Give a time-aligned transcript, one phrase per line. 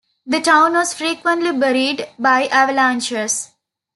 [0.25, 3.51] The town was frequently buried by avalanches.